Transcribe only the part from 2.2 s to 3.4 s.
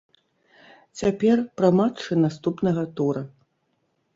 наступнага тура.